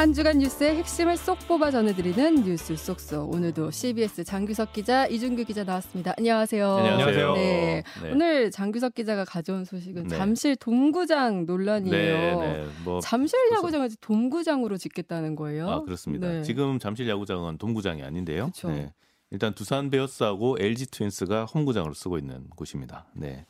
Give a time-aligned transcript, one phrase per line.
[0.00, 3.34] 한 주간 뉴스의 핵심을 쏙 뽑아 전해드리는 뉴스 쏙쏙.
[3.34, 6.14] 오늘도 CBS 장규석 기자, 이준규 기자 나왔습니다.
[6.16, 6.72] 안녕하세요.
[6.74, 7.34] 안녕하세요.
[7.34, 7.82] 네.
[8.02, 8.10] 네.
[8.10, 10.16] 오늘 장규석 기자가 가져온 소식은 네.
[10.16, 12.40] 잠실 동구장 논란이에요.
[12.40, 12.66] 네, 네.
[12.82, 15.68] 뭐 잠실 벌써- 야구장을 동구장으로 짓겠다는 거예요.
[15.68, 16.28] 아, 그렇습니다.
[16.28, 16.42] 네.
[16.44, 18.52] 지금 잠실 야구장은 동구장이 아닌데요.
[18.68, 18.94] 네.
[19.30, 23.04] 일단 두산 베어스하고 LG 트윈스가 홈구장으로 쓰고 있는 곳입니다.
[23.12, 23.44] 네.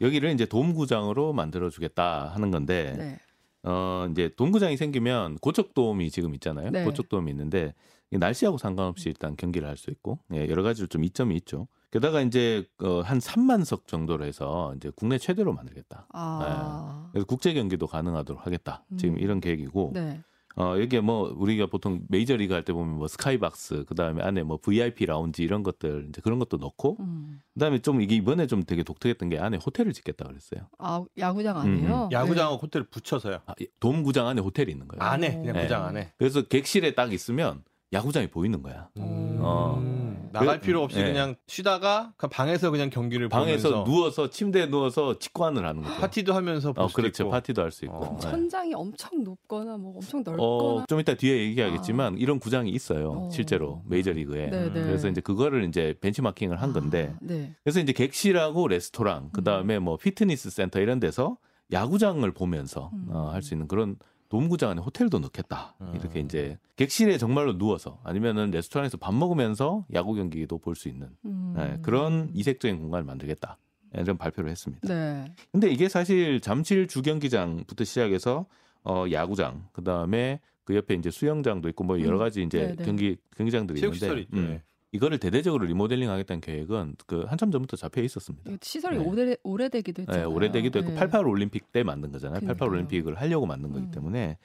[0.00, 3.18] 여기를 이제 돔구장으로 만들어 주겠다 하는 건데 네.
[3.66, 6.70] 어 이제 돔구장이 생기면 고척돔이 지금 있잖아요.
[6.70, 6.84] 네.
[6.84, 7.74] 고척돔이 있는데
[8.10, 11.66] 날씨하고 상관없이 일단 경기를 할 수 있고 예, 여러 가지로 좀 이점이 있죠.
[11.90, 16.06] 게다가 이제 어, 한 3만 석 정도로 해서 이제 국내 최대로 만들겠다.
[16.12, 17.08] 아.
[17.12, 18.84] 그래서 국제 경기도 가능하도록 하겠다.
[18.98, 19.18] 지금 음.
[19.18, 20.20] 이런 계획이고 네.
[20.58, 25.04] 어, 이게 뭐 우리가 보통 메이저리그 할 때 보면 뭐 스카이박스 그다음에 안에 뭐 VIP
[25.06, 27.40] 라운지 이런 것들 이제 그런 것도 넣고 음.
[27.54, 30.68] 그다음에 좀 이게 이번에 좀 되게 독특했던 게 안에 호텔을 짓겠다 그랬어요.
[30.78, 32.08] 아, 야구장 아니에요?
[32.10, 33.40] 야구장하고 호텔을 붙여서요.
[33.46, 35.02] 아, 이 돔구장 안에 호텔이 있는 거예요.
[35.02, 35.62] 안에 그냥 네.
[35.62, 36.12] 구장 안에.
[36.16, 38.88] 그래서 객실에 딱 있으면 야구장이 보이는 거야.
[38.98, 39.38] 음.
[39.40, 39.96] 어.
[40.32, 41.04] 나갈 그- 필요 없이 네.
[41.12, 45.94] 그냥 쉬다가 그 방에서 그냥 경기를 방에서 보면서 누워서 침대에 누워서 직관을 하는 거죠.
[45.98, 47.22] 파티도 하면서 볼 어, 수도 그렇죠.
[47.24, 47.30] 있고.
[47.30, 47.96] 파티도 할 수 있고.
[47.96, 48.18] 어.
[48.20, 48.20] 네.
[48.30, 50.42] 천장이 엄청 높거나 뭐 엄청 넓거나.
[50.46, 53.12] 어, 좀 이따 뒤에 얘기하겠지만 이런 구장이 있어요.
[53.12, 53.30] 어.
[53.30, 54.48] 실제로 메이저리그에.
[54.50, 54.82] 네, 네.
[54.82, 57.54] 그래서 이제 그거를 이제 벤치마킹을 한 건데 아, 네.
[57.64, 61.38] 그래서 이제 객실하고 레스토랑 그다음에 뭐 피트니스 센터 이런 데서
[61.72, 63.06] 야구장을 보면서 음.
[63.10, 63.96] 어, 할 수 있는 그런
[64.28, 65.74] 돔구장 안에 호텔도 넣겠다.
[65.80, 65.92] 음.
[65.94, 71.54] 이렇게 이제 객실에 정말로 누워서 아니면은 레스토랑에서 밥 먹으면서 야구 경기도 볼 수 있는 음.
[71.56, 73.58] 네, 그런 이색적인 공간을 만들겠다.
[73.94, 74.86] 이런 발표를 했습니다.
[74.86, 75.24] 네.
[75.52, 78.46] 근데 이게 사실 잠실 주경기장부터 시작해서
[78.84, 82.18] 어 야구장 그다음에 그 옆에 이제 수영장도 있고 뭐 여러 음.
[82.18, 82.84] 가지 이제 네네.
[82.84, 84.26] 경기 경기장들이 있는데.
[84.34, 84.62] 음, 네.
[84.96, 88.50] 이거를 대대적으로 리모델링 하겠다는 계획은 그 한참 전부터 잡혀 있었습니다.
[88.50, 89.04] 이거 시설이 네.
[89.04, 90.30] 오래 오래되기도 네, 했잖아요.
[90.34, 90.96] 오래되기도 했고 네.
[90.98, 92.40] 88 올림픽 때 만든 거잖아요.
[92.40, 92.70] 88 그러니까요.
[92.70, 93.90] 올림픽을 하려고 만든 거기 음.
[93.90, 94.38] 때문에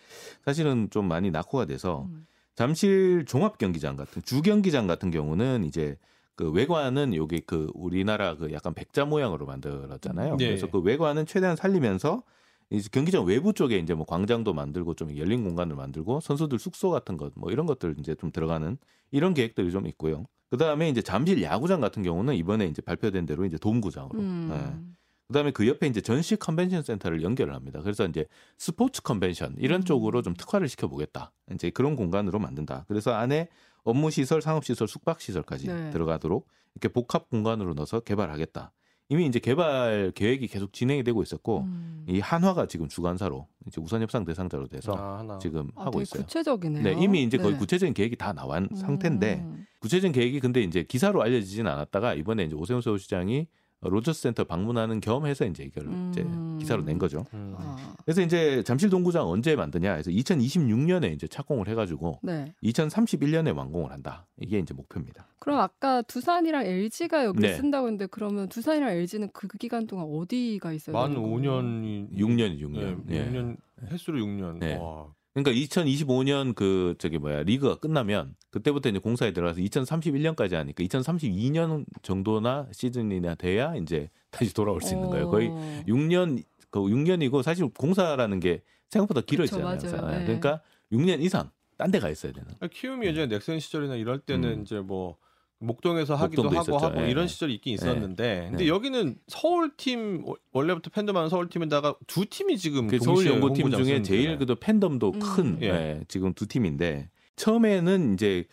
[0.46, 2.26] 사실은 좀 많이 낙후가 돼서 음.
[2.56, 5.98] 잠실 종합 경기장 같은 주 경기장 같은 경우는 이제
[6.36, 10.38] 그 외관은 여기 그 우리나라 그 약간 백자 모양으로 만들었잖아요.
[10.38, 10.46] 네.
[10.48, 12.24] 그래서 그 외관은 최대한 살리면서
[12.72, 17.18] 이제 경기장 외부 쪽에 이제 뭐 광장도 만들고 좀 열린 공간을 만들고 선수들 숙소 같은
[17.18, 18.78] 것 뭐 이런 것들 이제 좀 들어가는
[19.12, 20.26] 이런 계획들이 좀 있고요.
[20.52, 24.20] 그 다음에 이제 잠실 야구장 같은 경우는 이번에 이제 발표된 대로 이제 돔구장으로.
[24.20, 24.50] 음.
[24.52, 24.92] 네.
[25.30, 27.80] 그다음에 그 옆에 이제 전시 컨벤션 센터를 연결을 합니다.
[27.82, 28.26] 그래서 이제
[28.58, 29.86] 스포츠 컨벤션 이런 음.
[29.86, 31.32] 쪽으로 좀 특화를 시켜 보겠다.
[31.54, 32.84] 이제 그런 공간으로 만든다.
[32.90, 33.48] 그래서 안에
[33.84, 35.90] 업무 시설, 상업 시설, 숙박 시설까지 네.
[35.92, 38.74] 들어가도록 이렇게 복합 공간으로 넣어서 개발하겠다.
[39.12, 42.06] 이미 이제 개발 계획이 계속 진행이 되고 있었고 음.
[42.08, 45.38] 이 한화가 지금 주관사로 이제 우선 협상 대상자로 돼서 아.
[45.38, 46.24] 지금 아, 하고 되게 있어요.
[46.24, 46.82] 구체적이네요.
[46.82, 47.60] 네, 이미 이제 거의 네.
[47.60, 48.76] 구체적인 계획이 다 나온 음.
[48.76, 49.46] 상태인데
[49.80, 53.48] 구체적인 계획이 근데 이제 기사로 알려지진 않았다가 이번에 이제 오세훈 서울시장이
[53.90, 56.58] 로저스 센터 방문하는 겸해서 이제 이걸 이제 음.
[56.60, 57.26] 기사로 낸 거죠.
[57.34, 57.56] 음.
[57.58, 62.54] 아, 그래서 이제 잠실 돔구장 언제 만드냐 해서 2026년에 이제 착공을 해가지고 네.
[62.64, 64.28] 2031년에 완공을 한다.
[64.40, 65.28] 이게 이제 목표입니다.
[65.40, 67.56] 그럼 아까 두산이랑 LG가 여기를 네.
[67.56, 70.96] 쓴다고 했는데 그러면 두산이랑 LG는 그 기간 동안 어디가 있어요?
[70.96, 73.10] 만 5년이 6년이 6년.
[73.10, 73.32] 예, 예.
[73.32, 73.58] 6년
[73.90, 74.60] 횟수로 6년.
[74.60, 74.78] 네.
[74.78, 75.08] 와.
[75.34, 82.68] 그러니까 2025년 그 저기 뭐야 리그가 끝나면 그때부터 이제 공사에 들어가서 2031년까지 하니까 2032년 정도나
[82.74, 85.30] 시즌이나 돼야 이제 다시 돌아올 수 있는 거예요.
[85.30, 85.84] 거의 어.
[85.88, 89.78] 6년 그 6년이고 사실 공사라는 게 생각보다 길어지잖아요.
[90.20, 90.26] 네.
[90.26, 90.62] 그러니까
[90.92, 92.50] 6년 이상 딴 데 가 있어야 되는.
[92.70, 94.62] 키움이 예전에 넥센 시절이나 이럴 때는 음.
[94.62, 95.18] 이제 뭐
[95.62, 96.78] 목동에서 하기도 하고 있었죠.
[96.78, 97.10] 하고 예.
[97.12, 98.68] 이런 시절이 있긴 있었는데 근데 네.
[98.70, 104.02] 여기는 서울 팀 원래부터 팬덤 많은 서울 팀에다가 두 팀이 지금 그 서울 연구팀 중에
[104.02, 104.38] 제일.
[104.38, 105.20] 그도 팬덤도 음.
[105.20, 105.68] 큰 예.
[105.68, 108.46] 예, 지금 두 팀인데 처음에는 이제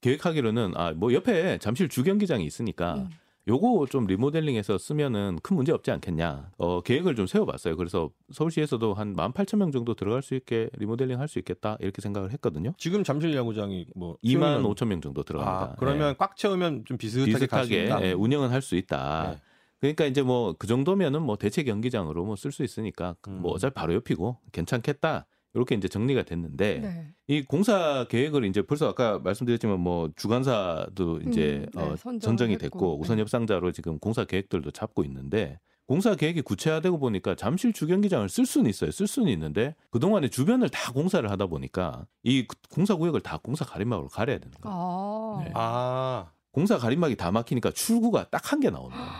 [0.00, 3.10] 계획하기로는 아 뭐 옆에 잠실 주경기장이 있으니까 음.
[3.46, 6.52] 요거 좀 리모델링해서 쓰면은 큰 문제 없지 않겠냐.
[6.56, 7.76] 어, 계획을 좀 세워봤어요.
[7.76, 11.76] 그래서 서울시에서도 한 18,000명 정도 들어갈 수 있게 리모델링 할 수 있겠다.
[11.80, 12.72] 이렇게 생각을 했거든요.
[12.78, 15.72] 지금 잠실 야구장이 뭐 2만 키움이랑- 5천 명 정도 들어갑니다.
[15.72, 16.14] 아, 그러면 예.
[16.18, 17.90] 꽉 채우면 좀 비슷하게, 비슷하게.
[18.02, 19.32] 예, 운영은 할 수 있다.
[19.32, 19.40] 네.
[19.80, 23.40] 그러니까 이제 뭐 그 정도면은 뭐 대체 경기장으로 뭐 쓸 수 있으니까 음.
[23.42, 25.26] 뭐 어차피 바로 옆이고 괜찮겠다.
[25.54, 27.08] 이렇게 이제 정리가 됐는데 네.
[27.28, 32.52] 이 공사 계획을 이제 벌써 아까 말씀드렸지만 뭐 주관사도 이제 음, 네, 어, 선정을 선정이
[32.54, 32.62] 했고.
[32.64, 33.20] 됐고 우선 네.
[33.22, 38.90] 협상자로 지금 공사 계획들도 잡고 있는데 공사 계획이 구체화되고 보니까 잠실 주경기장을 쓸 수는 있어요.
[38.90, 44.08] 쓸 수는 있는데 그동안에 주변을 다 공사를 하다 보니까 이 공사 구역을 다 공사 가림막으로
[44.08, 44.76] 가려야 되는 거예요.
[44.76, 45.42] 아.
[45.44, 45.50] 네.
[45.54, 49.10] 아, 공사 가림막이 다 막히니까 출구가 딱 한 개 나오는 거예요.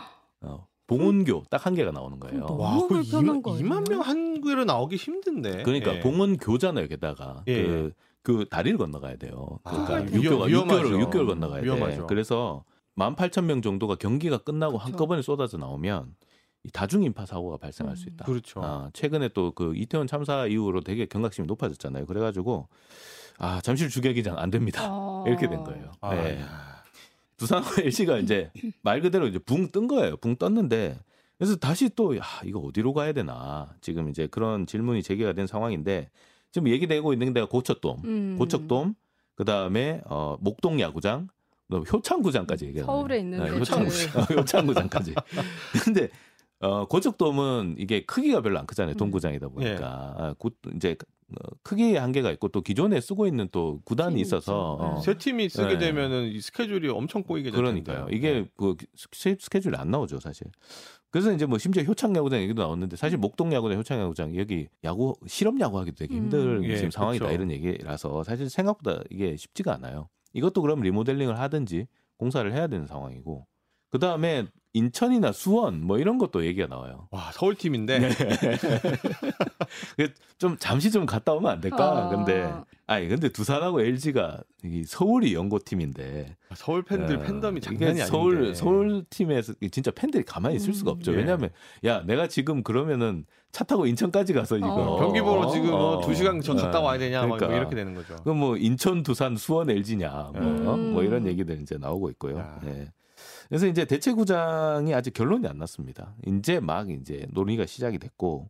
[0.42, 2.46] 어, 봉원교 딱 한 개가 나오는 거예요.
[2.58, 3.66] 와, 그 불편한 2만, 거 아니에요?
[3.68, 5.62] 2만 명 한국으로 나오기 힘든데.
[5.62, 6.00] 그러니까 예.
[6.00, 6.88] 봉원교잖아요.
[6.88, 7.62] 게다가 예.
[7.62, 7.92] 그,
[8.22, 9.58] 그 다리를 건너가야 돼요.
[9.64, 10.98] 그러니까 아, 6개월, 위험- 6개월, 위험하죠.
[11.10, 12.00] 6개월 건너가야 위험하죠.
[12.02, 12.06] 돼.
[12.08, 12.64] 그래서
[12.96, 14.84] 18,000명 정도가 경기가 끝나고 그쵸.
[14.86, 16.14] 한꺼번에 쏟아져 나오면
[16.64, 18.12] 이 다중인파 사고가 발생할 수 음.
[18.14, 18.24] 있다.
[18.26, 18.60] 그렇죠.
[18.62, 22.06] 아, 최근에 또 그 이태원 참사 이후로 되게 경각심이 높아졌잖아요.
[22.06, 22.68] 그래가지고
[23.38, 24.82] 아 잠실 주계기장 안 됩니다.
[24.90, 25.24] 어.
[25.28, 25.90] 이렇게 된 거예요.
[26.00, 26.40] 아, 네.
[27.44, 27.60] 야.
[27.60, 28.50] 두산하고 LG가 이제
[28.82, 30.16] 말 그대로 이제 붕 뜬 거예요.
[30.16, 30.98] 붕 떴는데
[31.38, 36.08] 그래서 다시 또 야, 이거 어디로 가야 되나 지금 이제 그런 질문이 제기가 된 상황인데
[36.52, 38.36] 지금 얘기되고 있는 데가 고척돔, 음.
[38.38, 38.94] 고척돔,
[39.34, 41.28] 그 다음에 어, 목동 야구장,
[41.70, 43.50] 효창구장까지 얘기하는 서울에 있는 네.
[43.50, 45.14] 효창구장, 효창구장까지.
[45.82, 46.08] 근데
[46.64, 48.94] 어, 고척돔은 이게 크기가 별로 안 크잖아요.
[48.94, 50.96] 동구장이다 보니까 아, 곧 이제
[51.30, 54.76] 어, 크기의 한계가 있고 또 기존에 쓰고 있는 또 구단이 있어서.
[54.80, 55.78] 어, 세 팀이 쓰게 네.
[55.78, 58.06] 되면은 이 스케줄이 엄청 꼬이게 될 그러니까요.
[58.10, 60.46] 이게 그 스- 스케줄이 안 나오죠, 사실.
[61.10, 65.14] 그래서 이제 뭐 심지어 효창 야구장 얘기도 나왔는데 사실 목동 야구장, 효창 야구장 여기 야구
[65.26, 66.64] 실업 야구하기도 되게 힘든 음.
[66.64, 67.34] 예, 지금 상황이다 그렇죠.
[67.34, 70.08] 이런 얘기라서 사실 생각보다 이게 쉽지가 않아요.
[70.32, 71.86] 이것도 그럼 리모델링을 하든지
[72.16, 73.46] 공사를 해야 되는 상황이고
[73.90, 77.06] 그 다음에 인천이나 수원 뭐 이런 것도 얘기가 나와요.
[77.12, 78.08] 와 서울 팀인데 네.
[80.36, 82.06] 좀 잠시 좀 갔다 오면 안 될까?
[82.06, 82.08] 아.
[82.08, 82.52] 근데
[82.88, 89.04] 아니 근데 두산하고 LG가 이 서울이 연고팀인데 서울 팬들 어, 팬덤이 장난이 아닌데 서울 서울
[89.08, 90.96] 팀에서 진짜 팬들이 가만히 있을 수가 음.
[90.96, 91.12] 없죠.
[91.12, 91.18] 예.
[91.18, 91.50] 왜냐하면
[91.84, 94.98] 야 내가 지금 그러면은 차 타고 인천까지 가서 이거 어.
[94.98, 97.46] 경기 보러 지금 뭐 어, 두 시간 전 갔다 와야 되냐 막 그러니까.
[97.46, 98.16] 뭐 이렇게 되는 거죠.
[98.24, 100.74] 그럼 뭐 인천, 두산, 수원, LG냐 뭐, 어?
[100.74, 100.94] 음.
[100.94, 102.38] 뭐 이런 얘기들 이제 나오고 있고요.
[102.38, 102.60] 야.
[102.66, 102.88] 예.
[103.48, 106.14] 그래서 이제 대체구장이 아직 결론이 안 났습니다.
[106.26, 108.48] 이제 막 이제 논의가 시작이 됐고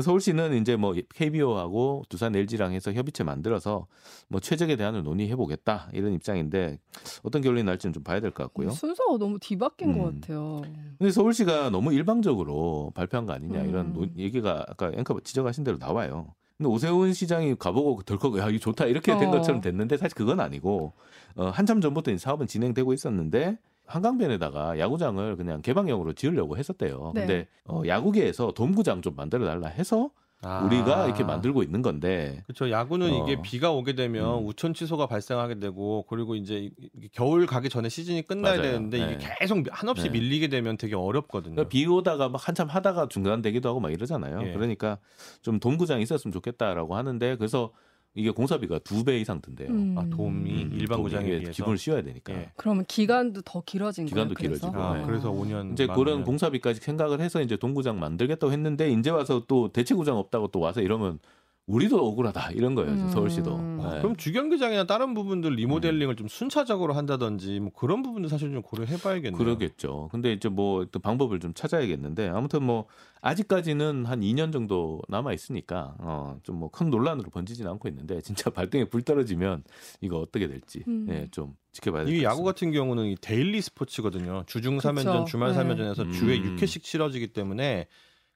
[0.00, 3.86] 서울시는 이제 뭐 KBO하고 두산 LG랑 해서 협의체 만들어서
[4.28, 6.78] 뭐 최적의 대안을 논의해 보겠다 이런 입장인데
[7.22, 8.70] 어떤 결론이 날지는 좀 봐야 될 것 같고요.
[8.70, 10.20] 순서가 너무 뒤바뀐 것 음.
[10.20, 10.62] 같아요.
[10.98, 13.92] 근데 서울시가 너무 일방적으로 발표한 거 아니냐 이런 음.
[13.92, 16.34] 논- 얘기가 아까 앵커 지적하신 대로 나와요.
[16.58, 19.30] 근데 오세훈 시장이 가보고 덜컥 야 이거 좋다 이렇게 된 어.
[19.32, 20.94] 것처럼 됐는데 사실 그건 아니고
[21.36, 27.12] 어, 한참 전부터 이 사업은 진행되고 있었는데 한강변에다가 야구장을 그냥 개방형으로 지으려고 했었대요.
[27.14, 27.20] 네.
[27.20, 30.10] 근데 어, 야구계에서 돔구장 좀 만들어 달라 해서
[30.42, 30.62] 아.
[30.66, 32.70] 우리가 이렇게 만들고 있는 건데 그렇죠.
[32.70, 33.22] 야구는 어.
[33.24, 34.46] 이게 비가 오게 되면 음.
[34.46, 38.62] 우천 취소가 발생하게 되고 그리고 이제 이- 겨울 가기 전에 시즌이 끝나야 맞아요.
[38.62, 39.34] 되는데 이게 네.
[39.40, 40.10] 계속 한없이 네.
[40.10, 41.54] 밀리게 되면 되게 어렵거든요.
[41.54, 44.46] 그러니까 비 오다가 막 한참 하다가 중단되기도 하고 막 이러잖아요.
[44.46, 44.52] 예.
[44.52, 44.98] 그러니까
[45.40, 47.72] 좀 돔구장 있었으면 좋겠다라고 하는데 그래서
[48.16, 49.68] 이게 공사비가 두 배 이상 든대요.
[49.68, 49.94] 음.
[49.96, 52.32] 아, 도움이 음, 일반 도움이 구장에 이게 비해서 기분을 씌워야 되니까.
[52.32, 52.50] 예.
[52.56, 54.48] 그러면 기간도 더 길어진 기간도 거예요.
[54.50, 54.66] 그래서?
[54.70, 54.82] 길어지고.
[54.82, 55.06] 아, 네.
[55.06, 56.24] 그래서 5년 이제 만 그런 오면.
[56.24, 60.80] 공사비까지 생각을 해서 이제 동구장 만들겠다고 했는데 이제 와서 또 대체 구장 없다고 또 와서
[60.80, 61.18] 이러면
[61.66, 62.92] 우리도 억울하다 이런 거예요.
[62.92, 63.08] 음.
[63.10, 63.56] 서울시도.
[63.82, 63.98] 아, 네.
[64.00, 69.36] 그럼 주경기장이나 다른 부분들 리모델링을 좀 순차적으로 한다든지 뭐 그런 부분도 사실 좀 고려해봐야겠네요.
[69.36, 70.08] 그러겠죠.
[70.12, 72.86] 근데 이제 뭐 또 방법을 좀 찾아야겠는데 아무튼 뭐
[73.20, 78.48] 아직까지는 한 2년 정도 남아 있으니까 어 좀 뭐 큰 논란으로 번지지는 않고 있는데 진짜
[78.50, 79.64] 발등에 불 떨어지면
[80.00, 81.06] 이거 어떻게 될지 음.
[81.10, 82.52] 예, 좀 지켜봐야 될이것 야구 같습니다.
[82.52, 84.44] 같은 경우는 이 데일리 스포츠거든요.
[84.46, 85.24] 주중 3연전, 그쵸.
[85.26, 85.58] 주말 네.
[85.58, 86.56] 3연전에서 주에 음.
[86.56, 87.88] 6회씩 치러지기 때문에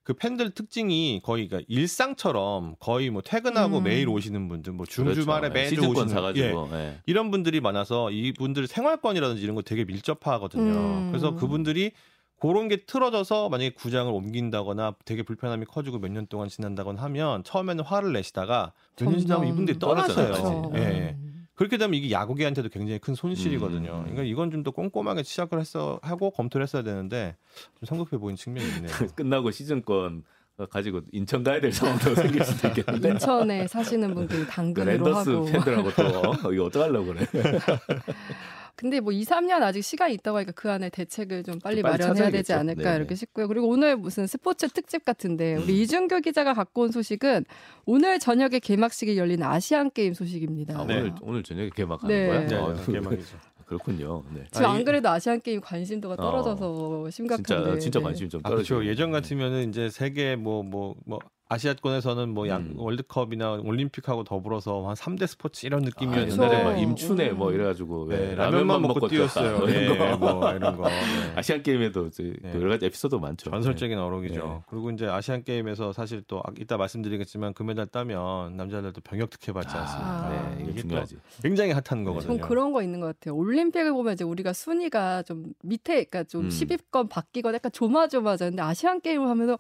[0.03, 3.85] 그 팬들 특징이 거의 그러니까 일상처럼 거의 뭐 퇴근하고 음.
[3.85, 5.05] 매일 오시는 분들, 뭐 그렇죠.
[5.15, 6.99] 중주말에 예, 매주 시즌권 오시는 사가지고 예, 예.
[7.07, 10.73] 이런 분들이 많아서 이분들 생활권이라든지 이런 거 되게 밀접하거든요.
[10.73, 11.09] 음.
[11.11, 11.93] 그래서 그분들이
[12.41, 17.85] 그런 게 틀어져서 만약에 구장을 옮긴다거나 되게 불편함이 커지고 몇 년 동안 지난다거나 하면 처음에는
[17.85, 20.33] 화를 내시다가 몇 년 지나면 이분들이 떠나서요.
[20.33, 20.73] 떨어져요.
[20.77, 21.17] 예, 예.
[21.61, 23.91] 그렇게 되면 이게 야구계한테도 굉장히 큰 손실이거든요.
[23.93, 24.03] 음.
[24.05, 27.37] 그러니까 이건 좀 더 꼼꼼하게 시작을 했어 하고 검토를 했어야 되는데
[27.79, 28.87] 좀 성급해 보이는 측면이 있네요.
[29.15, 30.25] 끝나고 시즌권
[30.71, 35.45] 가지고 인천 가야 될 상황도 생길 수도 있겠는데 인천에 사시는 분들이 당근으로 랜더스 하고.
[35.45, 37.27] 팬들하고 또 어, 이거 어떡하려고 그래.
[38.81, 41.99] 근데 뭐 2, 3년 아직 시간이 있다고 하니까 그 안에 대책을 좀 빨리, 좀 빨리
[41.99, 42.55] 마련해야 되지 찾아야겠죠.
[42.55, 42.97] 않을까 네네.
[42.97, 43.47] 이렇게 싶고요.
[43.47, 45.83] 그리고 오늘 무슨 스포츠 특집 같은데 우리 음.
[45.83, 47.45] 이준규 기자가 갖고 온 소식은
[47.85, 50.81] 오늘 저녁에 개막식이 열린 아시안 게임 소식입니다.
[50.81, 50.99] 아, 네.
[50.99, 52.27] 오늘 오늘 저녁에 개막하는 네.
[52.27, 52.47] 거야?
[52.47, 53.37] 네, 어, 네, 개막이죠.
[53.67, 54.25] 그렇군요.
[54.35, 54.45] 네.
[54.51, 56.17] 지금 아, 안 이- 그래도 아시안 게임 관심도가 어.
[56.17, 57.45] 떨어져서 심각한데.
[57.55, 58.05] 진짜 진짜 네.
[58.05, 58.77] 관심이 좀 아, 떨어지고.
[58.79, 58.91] 그렇죠.
[58.91, 61.19] 예전 같으면은 이제 세계 뭐뭐뭐
[61.51, 62.75] 아시아권에서는 뭐 양, 음.
[62.77, 66.83] 월드컵이나 올림픽하고 더불어서 한 3대 스포츠 이런 아, 느낌이었는데 옛날에 막 그렇죠.
[66.83, 67.39] 임춘애 음.
[67.39, 69.59] 뭐 이래가지고 네, 왜 라면만 먹고 뛰었어요.
[69.59, 70.35] 뭐 예, 이런 거.
[70.35, 70.87] 뭐 이런 거.
[70.89, 71.33] 네.
[71.35, 72.55] 아시안 게임에도 이제 네.
[72.55, 73.51] 여러 가지 에피소드 많죠.
[73.51, 74.45] 전설적인 어록이죠.
[74.47, 74.61] 네.
[74.69, 79.77] 그리고 이제 아시안 게임에서 사실 또 아- 이따 말씀드리겠지만 금메달 따면 남자들도 병역 특혜 받지
[79.77, 80.09] 않습니까?
[80.09, 81.17] 아, 네, 이게 이게 또 중요하지.
[81.43, 82.39] 굉장히 핫한 거거든요.
[82.39, 83.35] 전 그런 거 있는 것 같아요.
[83.35, 86.49] 올림픽을 보면 이제 우리가 순위가 좀 밑에, 그러니까 좀 음.
[86.49, 89.59] 10위권 바뀌거나 약간 조마조마하는데 아시안 게임을 하면서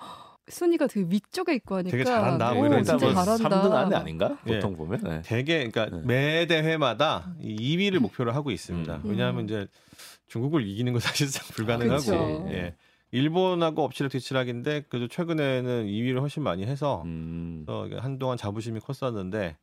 [0.48, 3.48] 순위가 되게 위쪽에 있고 하니까 되게 잘한다, 뭐 이런 진짜 뭐 잘한다.
[3.62, 4.38] 3등 안에 아닌가?
[4.46, 4.54] 예.
[4.54, 5.00] 보통 보면.
[5.02, 5.22] 네.
[5.24, 6.02] 되게 그러니까 네.
[6.04, 8.96] 매 대회마다 이 2위를 목표로 하고 있습니다.
[8.96, 9.02] 음.
[9.04, 9.66] 왜냐하면 이제
[10.28, 12.46] 중국을 이기는 건 사실상 불가능하고 그쵸.
[12.50, 12.74] 예.
[13.12, 17.64] 일본하고 엎치락 뒤치락인데 그래도 최근에는 2위를 훨씬 많이 해서 음.
[17.66, 19.56] 어, 한동안 자부심이 컸었는데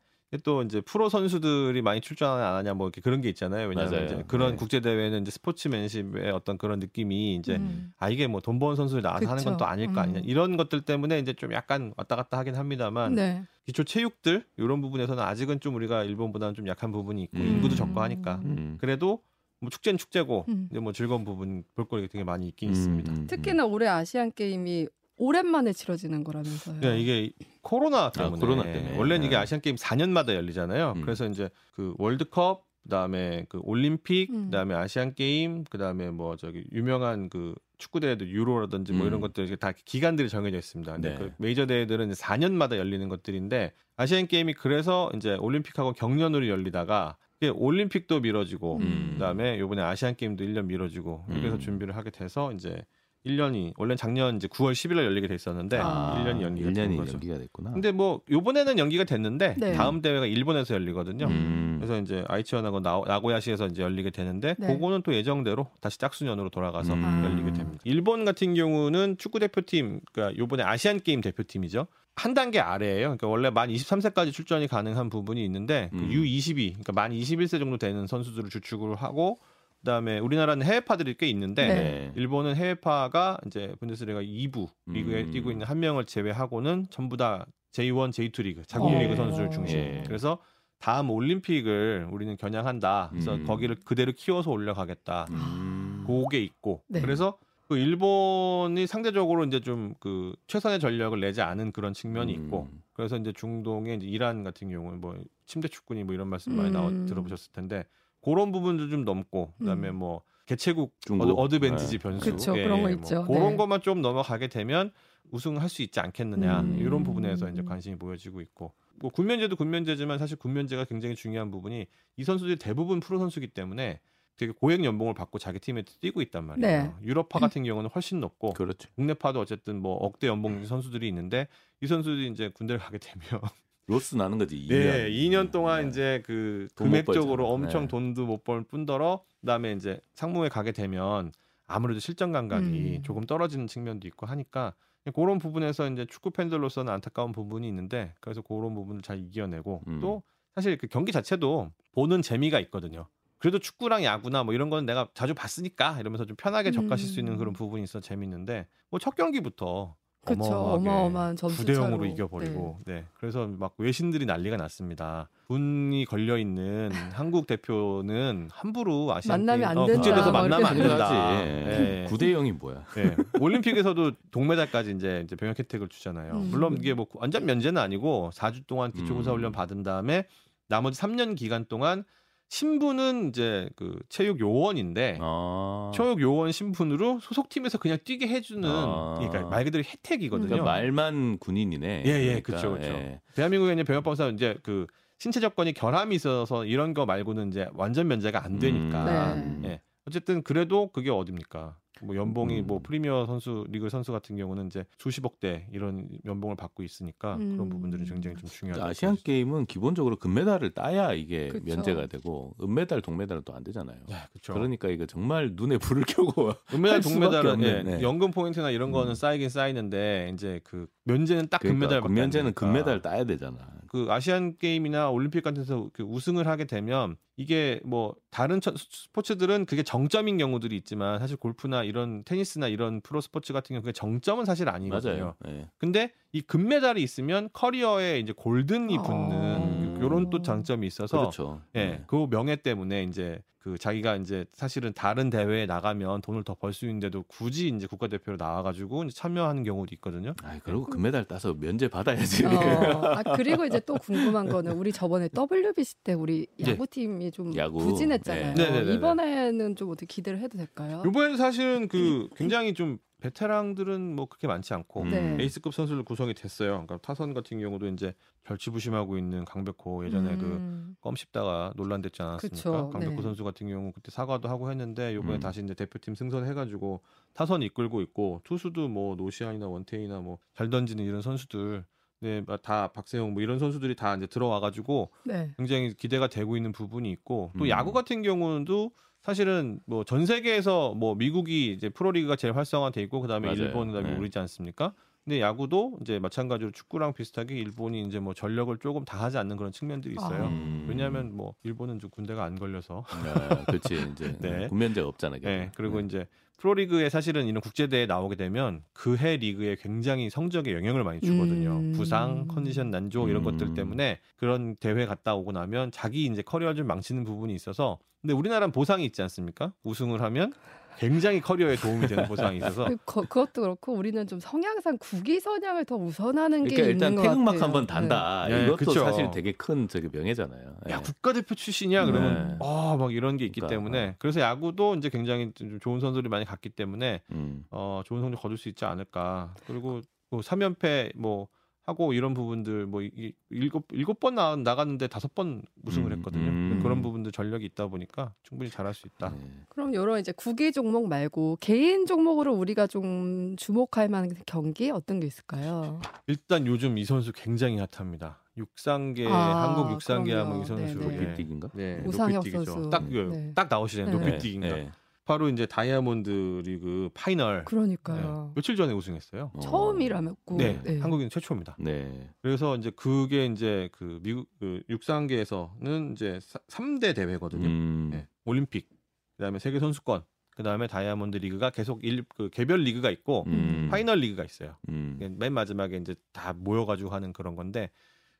[0.43, 3.69] 또 이제 프로 선수들이 많이 출전하냐 안 하냐 뭐 이렇게 그런 게 있잖아요.
[3.69, 4.05] 왜냐하면 맞아요.
[4.05, 4.55] 이제 그런 네.
[4.57, 7.93] 국제 대회는 이제 스포츠맨십의 어떤 그런 느낌이 이제 음.
[7.97, 9.57] 아 이게 뭐 돈 버는 선수들 나와서 하는 건 그쵸.
[9.57, 10.23] 또 아닐 거 아니냐 음.
[10.25, 13.43] 이런 것들 때문에 이제 좀 약간 왔다 갔다 하긴 합니다만 네.
[13.65, 17.47] 기초 체육들 이런 부분에서는 아직은 좀 우리가 일본보다는 좀 약한 부분이 있고 음.
[17.47, 18.77] 인구도 적고 하니까 음.
[18.81, 19.21] 그래도
[19.61, 20.67] 뭐 축제는 축제고 음.
[20.71, 23.11] 이제 뭐 즐거운 부분 볼거리가 되게 많이 있긴 음, 있습니다.
[23.13, 23.27] 음, 음.
[23.27, 26.79] 특히나 올해 아시안 게임이 오랜만에 치러지는 거라면서요.
[26.79, 27.31] 그러니까 이게
[27.61, 28.97] 코로나 때문에, 코로나 때문에.
[28.97, 29.41] 원래는 이게 네.
[29.41, 30.93] 아시안 게임 4년마다 열리잖아요.
[30.95, 31.01] 음.
[31.01, 34.45] 그래서 이제 그 월드컵 그다음에 그 올림픽 음.
[34.45, 39.07] 그다음에 아시안 게임 그다음에 뭐 저기 유명한 그 축구 대회도 유로라든지 뭐 음.
[39.07, 40.93] 이런 것들 다 기간들이 정해져 있습니다.
[40.93, 41.15] 근데 네.
[41.15, 47.49] 그 메이저 대회들은 이제 4년마다 열리는 것들인데 아시안 게임이 그래서 이제 올림픽하고 경년으로 열리다가 이게
[47.49, 49.09] 올림픽도 미뤄지고 음.
[49.13, 51.59] 그다음에 요번에 아시안 게임도 1년 미뤄지고 이렇게 해서 음.
[51.59, 52.83] 준비를 하게 돼서 이제
[53.27, 56.15] 1년이 원래 작년 이제 9월 10일에 열리게 돼 있었는데 아.
[56.17, 57.13] 1년이 연기가 된 1년이 거죠.
[57.13, 57.71] 연기가 됐구나.
[57.71, 59.73] 근데 뭐 요번에는 연기가 됐는데 네.
[59.73, 61.27] 다음 대회가 일본에서 열리거든요.
[61.27, 61.77] 음.
[61.79, 64.67] 그래서 이제 아이치현하고 나- 나고야시에서 이제 열리게 되는데 네.
[64.67, 67.21] 그거는 또 예정대로 다시 짝수년으로 돌아가서 음.
[67.23, 67.81] 열리게 됩니다.
[67.83, 71.87] 일본 같은 경우는 축구 대표팀 그러니까 요번에 아시안 게임 대표팀이죠.
[72.15, 73.09] 한 단계 아래예요.
[73.09, 76.09] 그러니까 원래 만 23세까지 출전이 가능한 부분이 있는데 그 음.
[76.09, 79.39] U22 그러니까 만 21세 정도 되는 선수들을 주축으로 하고
[79.87, 82.11] 그다음에 우리나라는 해외파들이 꽤 있는데 네.
[82.15, 85.31] 일본은 해외파가 이제 분데스리가 2부 리그에 음.
[85.31, 88.99] 뛰고 있는 한 명을 제외하고는 전부 다 J1, J2 리그 자국 어.
[88.99, 89.77] 리그 선수를 중심.
[89.77, 90.03] 예.
[90.05, 90.39] 그래서
[90.79, 93.09] 다음 올림픽을 우리는 겨냥한다.
[93.11, 93.45] 그래서 음.
[93.45, 95.27] 거기를 그대로 키워서 올려가겠다.
[95.29, 96.03] 음.
[96.05, 96.99] 그게 있고 네.
[96.99, 97.37] 그래서
[97.69, 102.45] 그 일본이 상대적으로 이제 좀 그 최선의 전력을 내지 않은 그런 측면이 음.
[102.45, 106.71] 있고 그래서 이제 중동의 이제 이란 같은 경우는 뭐 침대 축구니 뭐 이런 말씀 많이
[106.71, 107.05] 나와 음.
[107.05, 107.85] 들어보셨을 텐데
[108.21, 109.95] 그런 부분도 좀 넘고 그다음에 음.
[109.97, 111.25] 뭐 개최국 중국.
[111.25, 111.97] 어드, 어드밴티지 네.
[111.97, 113.25] 변수 그쵸, 그런 거뭐 있죠.
[113.25, 113.57] 그런 네.
[113.57, 114.91] 것만 좀 넘어가게 되면
[115.31, 116.79] 우승할 수 있지 않겠느냐 음.
[116.79, 122.23] 이런 부분에서 이제 관심이 보여지고 있고 뭐 군면제도 군면제지만 사실 군면제가 굉장히 중요한 부분이 이
[122.23, 123.99] 선수들이 대부분 프로 선수기 때문에
[124.37, 126.83] 되게 고액 연봉을 받고 자기 팀에 뛰고 있단 말이에요.
[126.83, 126.93] 네.
[127.03, 128.87] 유럽파 같은 경우는 훨씬 높고 그렇죠.
[128.95, 131.47] 국내파도 어쨌든 뭐 억대 연봉 선수들이 있는데
[131.81, 133.41] 이 선수들이 이제 군대를 가게 되면
[133.87, 134.57] 로스 나는 거지.
[134.57, 134.67] 2년.
[134.69, 135.89] 네, 2년 동안 네.
[135.89, 137.47] 이제 그 금액적으로.
[137.47, 137.87] 엄청 네.
[137.87, 141.31] 돈도 못 벌 뿐더러 그다음에 이제 상무에 가게 되면
[141.67, 143.03] 아무래도 실전 감각이 음.
[143.03, 144.73] 조금 떨어지는 측면도 있고 하니까
[145.15, 149.99] 그런 부분에서 이제 축구 팬들로서는 안타까운 부분이 있는데 그래서 그런 부분을 잘 이겨내고 음.
[150.01, 150.21] 또
[150.55, 153.07] 사실 그 경기 자체도 보는 재미가 있거든요.
[153.37, 157.33] 그래도 축구랑 야구나 뭐 이런 거는 내가 자주 봤으니까 이러면서 좀 편하게 접하실 수 있는
[157.33, 157.37] 음.
[157.37, 159.95] 그런 부분이 있어 재밌는데 뭐 첫 경기부터
[160.27, 160.43] 그쵸.
[160.43, 162.05] 어마어마하게 어마어마한 점수 9대 0으로 차로.
[162.05, 163.03] 이겨버리고 네.
[163.19, 165.29] 그래서 막 외신들이 난리가 났습니다.
[165.47, 170.01] 분이 걸려 있는 한국 대표는 함부로 아시안 만나면 게임- 안 어, 된다.
[170.01, 171.41] 국제대회에서 막 만나면 안 된다.
[171.43, 172.05] 네.
[172.09, 172.83] 9대 0이 뭐야?
[172.95, 173.15] 네.
[173.39, 176.33] 올림픽에서도 동메달까지 이제, 이제 병역 혜택을 주잖아요.
[176.33, 176.49] 음.
[176.51, 179.37] 물론 이게 뭐 완전 면제는 아니고 4주 동안 기초군사 음.
[179.37, 180.25] 훈련 받은 다음에
[180.67, 182.03] 나머지 3년 기간 동안
[182.49, 185.91] 신분은 이제 그 체육 요원인데 아.
[185.93, 189.15] 체육 요원 신분으로 소속팀에서 그냥 뛰게 해주는 아.
[189.19, 190.47] 그러니까 말 그대로 혜택이거든요.
[190.47, 192.03] 그러니까 말만 군인이네.
[192.05, 192.87] 예, 예, 그러니까, 그쵸, 그쵸.
[192.87, 193.21] 예.
[193.35, 194.87] 대한민국에 있는 병역법사 이제 그
[195.19, 199.35] 신체 조건이 결함이 있어서 이런 거 말고는 이제 완전 면제가 안 되니까.
[199.35, 199.69] 네.
[199.69, 199.81] 예.
[200.07, 201.75] 어쨌든 그래도 그게 어딥니까?
[202.01, 202.67] 뭐 연봉이 음.
[202.67, 207.53] 뭐 프리미어 선수 리그 선수 같은 경우는 이제 수십억대 이런 연봉을 받고 있으니까 음.
[207.53, 208.85] 그런 부분들이 굉장히 좀 중요하다.
[208.85, 211.65] 아시안 게임은 기본적으로 금메달을 따야 이게 그쵸.
[211.65, 213.97] 면제가 되고 은메달, 동메달은 또 안 되잖아요.
[214.07, 214.53] 네, 그렇죠.
[214.53, 218.01] 그러니까 이거 정말 눈에 불을 켜고 은메달, 동메달은 예, 네.
[218.01, 219.15] 연금 포인트나 이런 거는 음.
[219.15, 223.57] 쌓이긴 쌓이는데 이제 그 면제는 딱 그러니까 금메달 금면제는 금메달 따야 되잖아.
[224.05, 229.65] 그 아시안 게임이나 올림픽 같은 데서 그 우승을 하게 되면 이게 뭐 다른 처- 스포츠들은
[229.65, 234.45] 그게 정점인 경우들이 있지만 사실 골프나 이런 테니스나 이런 프로 스포츠 같은 경우 그게 정점은
[234.45, 235.35] 사실 아니거든요.
[235.43, 235.57] 맞아요.
[235.59, 235.67] 예.
[235.77, 239.01] 근데 이 금메달이 있으면 커리어에 이제 골든이 어.
[239.01, 239.56] 붙는
[240.05, 241.61] 이런 또 장점이 있어서 그렇죠.
[241.75, 242.03] 예, 예.
[242.07, 246.85] 그 명예 때문에 이제 그 자기가 이제 사실은 다른 대회에 나가면 돈을 더 벌 수
[246.85, 250.33] 있는데도 굳이 이제 국가대표로 나와가지고 참여하는 경우도 있거든요.
[250.41, 252.45] 아, 그리고 금메달 따서 면제 받아야지.
[252.45, 256.71] 어, 아, 그리고 이제 또 궁금한 거는 우리 저번에 WBC 때 우리 네.
[256.71, 257.79] 야구팀이 좀 야구.
[257.79, 258.53] 부진했잖아요.
[258.53, 258.63] 네.
[258.63, 258.93] 네네네네.
[258.95, 261.03] 이번에는 좀 어떻게 기대를 해도 될까요?
[261.05, 265.09] 이번에는 사실은 그 굉장히 좀 베테랑들은 뭐 그렇게 많지 않고 음.
[265.09, 265.37] 네.
[265.39, 266.71] 에이스급 선수들 구성이 됐어요.
[266.71, 268.13] 그러니까 타선 같은 경우도 이제
[268.45, 270.95] 절치부심하고 있는 강백호 예전에 그 음.
[271.01, 272.55] 껌 씹다가 논란됐지 않았습니까?
[272.55, 273.21] 그쵸, 강백호 네.
[273.21, 275.39] 선수 같은 경우 그때 사과도 하고 했는데 이번에 음.
[275.39, 277.01] 다시 이제 대표팀 승선해가지고
[277.33, 281.85] 타선 이끌고 있고 투수도 뭐 노시안이나 원태이나 뭐 잘 던지는 이런 선수들
[282.19, 285.51] 네, 다 박세웅 뭐 이런 선수들이 다 이제 들어와 가지고 네.
[285.57, 287.69] 굉장히 기대가 되고 있는 부분이 있고 또 음.
[287.69, 293.47] 야구 같은 경우도 사실은 뭐 전 세계에서 뭐 미국이 이제 프로리그가 제일 활성화돼 있고 그다음에
[293.47, 293.61] 맞아요.
[293.61, 294.17] 일본 그다음에 네.
[294.17, 294.93] 우리지 않습니까?
[295.27, 299.73] 근데 야구도 이제 마찬가지로 축구랑 비슷하게 일본이 이제 뭐 전력을 조금 다 하지 않는 그런
[299.73, 300.45] 측면들이 있어요.
[300.45, 300.47] 아.
[300.47, 300.85] 음.
[300.87, 304.69] 왜냐하면 뭐 일본은 좀 군대가 안 걸려서 아, 그렇지 이제 네.
[304.69, 305.35] 군면제가 없잖아.
[305.41, 306.05] 네, 그리고 네.
[306.05, 306.27] 이제
[306.59, 311.71] 프로리그에 사실은 이런 국제 대회 나오게 되면 그 해 리그에 굉장히 성적에 영향을 많이 주거든요.
[311.71, 311.91] 음.
[311.91, 313.51] 부상, 컨디션 난조 이런 음.
[313.51, 318.33] 것들 때문에 그런 대회 갔다 오고 나면 자기 이제 커리어 좀 망치는 부분이 있어서 근데
[318.33, 319.73] 우리나라는 보상이 있지 않습니까?
[319.83, 320.53] 우승을 하면
[320.97, 325.85] 굉장히 커리어에 도움이 되는 보상이 있어서 그, 거- 그것도 그렇고 우리는 좀 성향상 국위 선양을
[325.85, 327.63] 더 우선하는 게 그러니까 일단 있는 것 태극막 같아요.
[327.65, 328.47] 한번 단다.
[328.49, 328.63] 네.
[328.65, 328.93] 이것도 그쵸.
[329.01, 330.75] 사실 되게 큰 저기 명예잖아요.
[330.89, 331.03] 야 네.
[331.03, 332.65] 국가대표 출신이야 그러면 네.
[332.65, 336.69] 아막 이런 게 있기 그러니까, 때문에 그래서 야구도 이제 굉장히 좀 좋은 선수들이 많이 갔기
[336.69, 337.65] 때문에 음.
[337.69, 341.47] 어 좋은 성적 거둘 수 있지 않을까 그리고 뭐 3연패 뭐
[341.87, 346.17] 하고 이런 부분들 뭐 이- 이- 일곱 일곱 번 나, 나갔는데 다섯 번 우승을 음,
[346.17, 346.79] 했거든요 음.
[346.83, 349.37] 그런 부분들 전력이 있다 보니까 충분히 잘할 수 있다 네.
[349.69, 355.27] 그럼 이런 이제 구기 종목 말고 개인 종목으로 우리가 좀 주목할 만한 경기 어떤 게
[355.27, 356.01] 있을까요?
[356.27, 360.33] 일단 요즘 이 선수 굉장히 핫합니다 육상계 아, 한국 육상계.
[360.33, 361.15] 하면 이 선수 네네.
[361.15, 361.21] 예.
[361.21, 361.69] 높이뛰기인가?
[361.73, 362.71] 네, 우상혁 높이뛰기죠.
[362.71, 362.89] 선수.
[362.89, 363.51] 딱, 그, 네.
[363.55, 364.07] 딱 나오시네요.
[364.07, 364.11] 네.
[364.11, 364.91] 높이뛰기인가.
[365.27, 365.33] 네.
[365.33, 368.45] 바로 이제 다이아몬드 리그 final 그러니까요.
[368.47, 368.51] 네.
[368.55, 369.51] 며칠 전에 우승했어요.
[369.53, 369.59] 어.
[369.59, 370.55] 처음이라면고.
[370.57, 371.75] 네, 한국인 최초입니다.
[371.79, 372.29] 네.
[372.41, 377.67] 그래서 이제 그게 이제 그 미국 그 육상계에서는 이제 3대 대회거든요.
[377.67, 378.09] 음.
[378.11, 378.89] 네, 올림픽,
[379.35, 383.89] 그다음에 세계 선수권, 그다음에 다이아몬드 리그가 계속 일, 그 개별 리그가 있고 음.
[383.91, 384.77] final 리그가 있어요.
[384.89, 385.35] 음.
[385.37, 387.91] 맨 마지막에 이제 다 모여 가지고 하는 그런 건데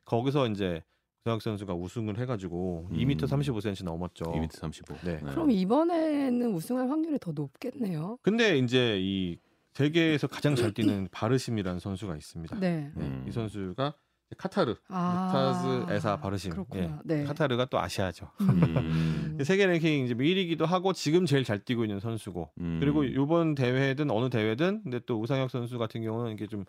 [0.04, 0.82] 거기서 이제
[1.28, 2.96] 우상혁 선수가 우승을 해가지고 음.
[2.96, 4.24] 2m 35cm 넘었죠.
[4.24, 4.96] 2m 35.
[5.04, 5.20] 네.
[5.20, 8.18] 그럼 이번에는 우승할 확률이 더 높겠네요.
[8.22, 9.38] 근데 이제 이
[9.74, 12.58] 세계에서 가장 잘 뛰는 바르심이라는 선수가 있습니다.
[12.58, 12.90] 네.
[12.94, 13.24] 네, 음.
[13.28, 13.94] 이 선수가
[14.36, 16.50] 카타르, 아, 루타즈 에사 바르심.
[16.50, 16.82] 그렇구나.
[16.82, 16.98] 예.
[17.04, 17.24] 네.
[17.24, 18.30] 카타르가 또 아시아죠.
[18.42, 19.38] 음.
[19.44, 22.50] 세계 랭킹 이제 1위기도 하고 지금 제일 잘 뛰고 있는 선수고.
[22.60, 22.78] 음.
[22.80, 26.64] 그리고 이번 대회든 어느 대회든 근데 또 우상혁 선수 같은 경우는 이게 좀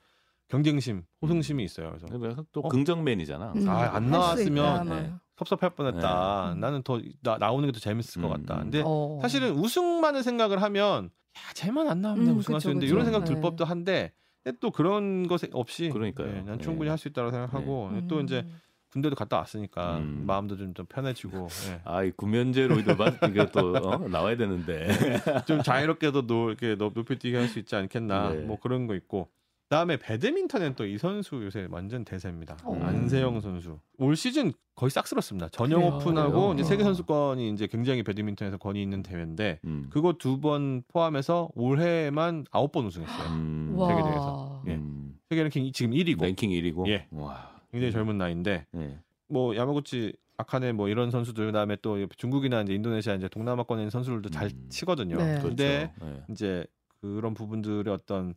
[0.49, 1.89] 경쟁심, 호승심이 있어요.
[1.89, 2.69] 그래서 그러니까 또 어?
[2.69, 3.53] 긍정맨이잖아.
[3.55, 5.09] 음, 아, 안 나왔으면, 네.
[5.09, 5.19] 막.
[5.37, 6.51] 섭섭할 뻔했다.
[6.55, 6.59] 네.
[6.59, 8.55] 나는 더 나, 나오는 게 더 재밌을 것 음, 같다.
[8.57, 8.63] 음.
[8.63, 9.19] 근데 어.
[9.21, 12.95] 사실은 우승만을 생각을 하면 야 쟤만 안 나오면 음, 우승할 수 그쵸, 있는데 그쵸.
[12.95, 13.41] 이런 생각 들 네.
[13.41, 14.11] 법도 한데
[14.43, 16.27] 근데 또 그런 것 없이 그러니까요.
[16.27, 16.63] 예, 난 네.
[16.63, 18.07] 충분히 할 수 있다고 생각하고 음.
[18.09, 18.45] 또 이제
[18.91, 20.23] 군대도 갔다 왔으니까 음.
[20.25, 21.81] 마음도 좀, 좀 편해지고 예.
[21.85, 23.97] 아, 이 구면제로이도 맞게 또 어?
[24.09, 24.89] 나와야 되는데.
[25.45, 28.39] 좀 자유롭게도 노, 이렇게 높- 높이뛰기 할수 있지 않겠나 네.
[28.41, 29.38] 뭐 그런 거 있고 그
[29.69, 32.75] 다음에 배드민턴은 또 이 선수 요새 완전 대세입니다 어.
[32.81, 35.95] 안세영 선수 올 시즌 거의 싹 쓸었습니다 전영 그래요?
[35.95, 36.53] 오픈하고 그래요?
[36.53, 36.65] 이제 어.
[36.65, 39.87] 세계 선수권이 이제 굉장히 배드민턴에서 권위 있는 대회인데 음.
[39.91, 43.73] 그거 두 번 포함해서 올해만 아홉 번 우승했어요 음.
[43.77, 43.87] 와.
[43.89, 44.63] 세계 대회에서.
[44.67, 44.75] 예.
[44.75, 45.19] 음.
[45.29, 46.87] 세계 랭킹 지금 1위고 랭킹 1위고.
[46.87, 47.07] 예.
[47.11, 47.51] 와.
[47.71, 48.97] 굉장히 젊은 나이인데 네.
[49.27, 54.29] 뭐 야마구치 아카네 뭐 이런 선수들 그다음에 또 중국이나 이제 인도네시아 이제 동남아권에 있는 선수들도
[54.29, 54.65] 잘 음.
[54.69, 55.17] 치거든요.
[55.17, 55.25] 네.
[55.33, 55.47] 그렇죠.
[55.49, 56.23] 근데 네.
[56.31, 56.65] 이제
[57.01, 58.33] 그런 부분들의 어떤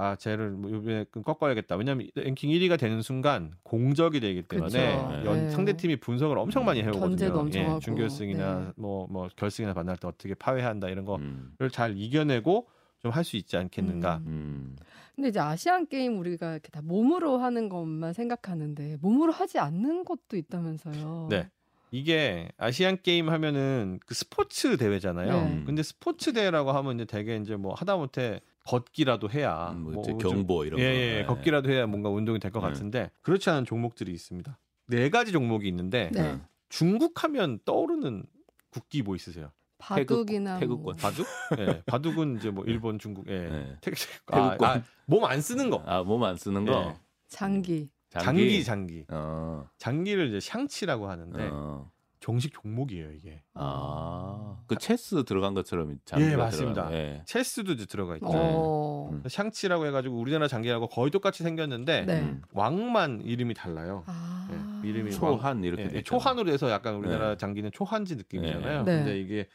[0.00, 1.76] 아 쟤를 뭐 요번에 좀 꺾어야겠다.
[1.76, 4.94] 왜냐하면 랭킹 1위가 되는 순간 공적이 되기 때문에.
[5.26, 5.50] 연 네.
[5.50, 7.08] 상대 팀이 분석을 엄청 많이 해오거든요.
[7.08, 7.80] 견제도 엄청 하고.
[7.80, 8.72] 준결승이나 네.
[8.76, 11.56] 뭐뭐 결승이나 만날 때 어떻게 파회한다 이런 거를 음.
[11.70, 12.68] 잘 이겨내고
[13.02, 14.18] 좀 할 수 있지 않겠는가.
[14.18, 14.26] 음.
[14.26, 14.76] 음.
[15.16, 20.36] 근데 이제 아시안 게임 우리가 이렇게 다 몸으로 하는 것만 생각하는데 몸으로 하지 않는 것도
[20.36, 21.26] 있다면서요.
[21.30, 21.50] 네.
[21.90, 25.32] 이게 아시안 게임 하면은 그 스포츠 대회잖아요.
[25.32, 25.62] 네.
[25.66, 30.80] 근데 스포츠 대회라고 하면 이제 되게 이제 뭐 하다못해 걷기라도 해야 뭐뭐 좀- 경보 이런
[30.80, 30.90] 예, 거.
[30.90, 31.24] 예, 네.
[31.26, 32.68] 걷기라도 해야 뭔가 운동이 될것 네.
[32.68, 34.58] 같은데 그렇지 않은 종목들이 있습니다.
[34.88, 36.38] 네 가지 종목이 있는데 네.
[36.68, 38.24] 중국 하면 떠오르는
[38.70, 39.50] 국기 뭐 있으세요?
[39.78, 40.92] 바둑이나 태극- 뭐.
[40.92, 41.26] 바둑?
[41.58, 43.76] 예, 바둑은 이제 뭐 일본, 중국, 예, 네.
[43.80, 43.90] 태,
[44.26, 44.68] 태극권.
[44.70, 45.82] 아, 아, 몸안 쓰는 거.
[45.86, 46.90] 아, 몸 안 쓰는 거.
[46.90, 46.96] 예.
[47.28, 47.88] 장기.
[48.10, 49.04] 장기, 장기.
[49.08, 49.66] 어.
[49.78, 51.90] 장기를 이제 샹치라고 하는데 어.
[52.20, 53.42] 정식 종목이에요 이게.
[53.54, 54.58] 아.
[54.66, 56.88] 그 체스 들어간 것처럼 장기가 예, 맞습니다.
[56.88, 57.22] 들어가는, 예.
[57.24, 58.26] 체스도 이제 들어가 있죠.
[58.28, 59.10] 어.
[59.10, 59.22] 음.
[59.26, 62.20] 샹치라고 해가지고 우리나라 장기하고 거의 똑같이 생겼는데 네.
[62.20, 62.42] 음.
[62.52, 64.04] 왕만 이름이 달라요.
[64.06, 64.80] 아.
[64.84, 66.20] 예, 이름이 초한 이렇게 예, 돼 있잖아요.
[66.20, 67.36] 초한으로 해서 약간 우리나라 네.
[67.38, 68.84] 장기는 초한지 느낌이잖아요.
[68.84, 68.96] 네.
[68.96, 69.48] 근데 이게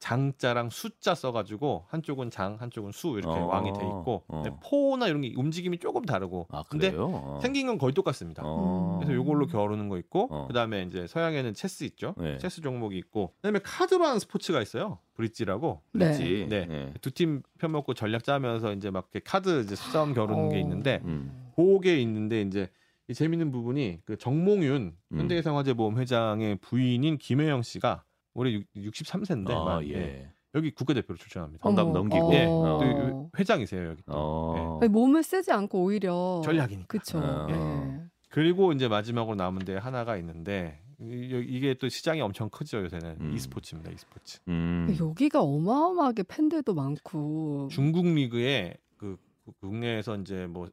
[0.00, 4.42] 장자랑 숫자 써가지고 한쪽은 장, 한쪽은 수 이렇게 어, 왕이 돼 있고 어.
[4.42, 6.92] 근데 포나 이런 게 움직임이 조금 다르고 아, 근데?
[6.96, 7.38] 어.
[7.42, 8.42] 생긴 건 거의 똑같습니다.
[8.44, 8.96] 어.
[8.98, 10.46] 그래서 요걸로 겨루는 거 있고 어.
[10.46, 12.14] 그다음에 이제 서양에는 체스 있죠.
[12.16, 12.38] 네.
[12.38, 14.98] 체스 종목이 있고 그다음에 카드로 하는 스포츠가 있어요.
[15.14, 16.06] 브릿지라고 네.
[16.06, 16.46] 그렇지.
[16.48, 16.66] 네.
[16.70, 16.94] 예.
[17.02, 20.58] 두팀 편먹고 전략 짜면서 이제 막 이렇게 카드 이제 싸움 겨루는 게 어.
[20.58, 21.52] 있는데 음.
[21.54, 22.70] 그게 있는데 이제
[23.08, 25.18] 이 재밌는 부분이 그 정몽윤 음.
[25.18, 30.30] 현대해상화재보험 회장의 부인인 김혜영 씨가 올해 63세인데 아, 예.
[30.54, 31.68] 여기 국가대표로 출전합니다.
[31.68, 31.82] 어머.
[31.84, 32.34] 넘기고.
[32.34, 32.78] 예, 어.
[32.80, 34.02] 또 회장이세요 여기.
[34.02, 34.12] 또.
[34.12, 34.78] 어.
[34.82, 36.86] 아니, 몸을 쓰지 않고 오히려 전략이니까.
[36.88, 37.18] 그쵸.
[37.18, 37.46] 어.
[37.50, 38.00] 예.
[38.28, 43.32] 그리고 이제 마지막으로 남은 데 하나가 있는데 이- 이게 또 시장이 엄청 크죠 요새는 음.
[43.34, 44.38] e스포츠입니다 e스포츠.
[44.48, 44.94] 음.
[44.98, 50.68] 여기가 어마어마하게 팬들도 많고 중국 리그에 그, 그 국내에서 이제 뭐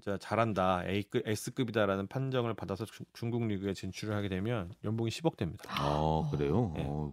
[0.00, 5.64] 진짜 잘한다 A급 S급이다라는 판정을 받아서 주- 중국 리그에 진출을 하게 되면 연봉이 10억 됩니다.
[5.68, 6.74] 아 그래요?
[6.76, 6.82] 예.
[6.82, 7.12] 어이구.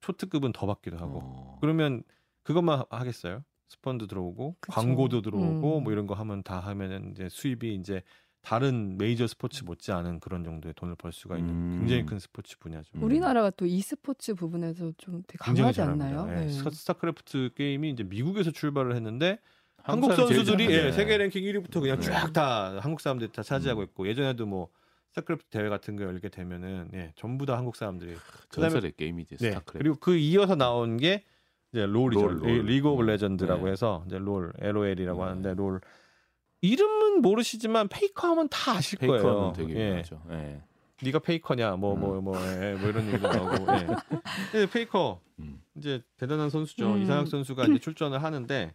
[0.00, 1.58] 초특급은 더 받기도 하고 어.
[1.60, 2.02] 그러면
[2.42, 3.42] 그것만 하- 하겠어요?
[3.68, 4.72] 스펀도 들어오고 그쵸.
[4.72, 5.82] 광고도 들어오고 음.
[5.84, 8.02] 뭐 이런 거 하면 다 하면은 이제 수입이 이제
[8.40, 11.78] 다른 메이저 스포츠 못지 않은 그런 정도의 돈을 벌 수가 있는 음.
[11.80, 12.88] 굉장히 큰 스포츠 분야죠.
[12.94, 13.02] 음.
[13.02, 16.26] 우리나라가 또 e스포츠 부분에서 좀 되게 강하지 않나요?
[16.30, 16.48] 예, 네.
[16.50, 19.40] 스타- 스타크래프트 게임이 이제 미국에서 출발을 했는데
[19.86, 20.66] 한국 선수들이.
[20.70, 22.06] 예, 세계 랭킹 1위부터 그냥 네.
[22.06, 23.84] 쫙다 한국 사람들이 다 차지하고 음.
[23.84, 24.68] 있고 예전에도 뭐
[25.10, 28.14] 스타크래프트 대회 같은 거 열게 되면은 예, 전부 다 한국 사람들이
[28.48, 29.48] 그다음에 전설의 게임이지 네.
[29.50, 29.78] 스타크래프트.
[29.78, 31.24] 그리고 그 이어서 나온 게
[31.72, 32.20] 이제 롤이죠.
[32.20, 32.66] 롤, 롤.
[32.66, 33.72] 리그 오브 레전드라고 네.
[33.72, 35.28] 해서 이제 롤 LOL이라고 네.
[35.28, 35.80] 하는데 롤
[36.62, 39.22] 이름은 모르시지만 페이커 하면 다 아실 거예요.
[39.22, 39.84] 페이커는 되게 예.
[39.86, 40.22] 유명하죠.
[40.30, 40.62] 예.
[41.02, 42.00] 네가 페이커냐 뭐 음.
[42.00, 43.86] 뭐뭐뭐 이런 얘기도 나오고 예.
[44.50, 45.60] 근데 페이커 음.
[45.76, 46.94] 이제 대단한 선수죠.
[46.94, 47.02] 음.
[47.02, 48.74] 이상혁 선수가 이제 출전을 하는데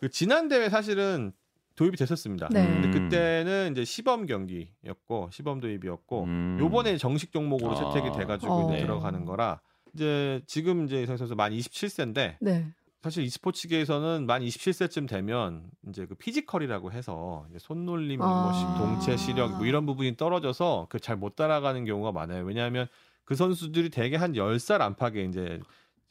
[0.00, 1.32] 그 지난 대회 사실은
[1.76, 2.48] 도입이 됐었습니다.
[2.50, 2.66] 네.
[2.66, 2.92] 근데 음.
[2.92, 6.56] 그때는 이제 시범 경기였고 시범 도입이었고 음.
[6.60, 7.92] 요번에 정식 종목으로 아.
[7.92, 8.70] 채택이 돼 가지고 어.
[8.72, 9.60] 이제 들어가는 거라
[9.94, 12.66] 이제 지금 이제 이상혁 선수 만 27세인데 네.
[13.02, 18.52] 사실 e스포츠계에서는 만 27세쯤 되면 이제 그 physical이라고 해서 이제 손놀림, 뭐 아.
[18.52, 22.44] 시- 동체 시력 뭐 이런 부분이 떨어져서 그 잘 못 따라가는 경우가 많아요.
[22.44, 22.86] 왜냐하면
[23.24, 25.60] 그 선수들이 대개 한 10살 안팎에 이제